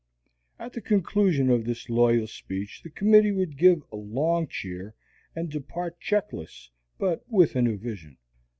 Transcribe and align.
At 0.57 0.73
the 0.73 0.81
conclusion 0.81 1.51
of 1.51 1.63
this 1.65 1.87
loyal 1.87 2.25
speech 2.25 2.81
the 2.81 2.89
committee 2.89 3.31
would 3.31 3.55
give 3.55 3.83
a 3.91 3.95
long 3.97 4.47
cheer 4.47 4.95
and 5.35 5.47
depart 5.47 5.99
checkless 5.99 6.71
but 6.97 7.23
with 7.29 7.55
a 7.55 7.61
new 7.61 7.77
vision. 7.77 8.17